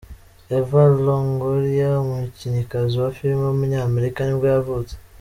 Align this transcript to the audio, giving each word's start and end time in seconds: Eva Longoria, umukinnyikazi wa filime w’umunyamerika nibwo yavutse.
Eva 0.57 0.81
Longoria, 1.05 1.89
umukinnyikazi 2.03 2.93
wa 3.01 3.09
filime 3.17 3.43
w’umunyamerika 3.45 4.19
nibwo 4.23 4.47
yavutse. 4.55 4.93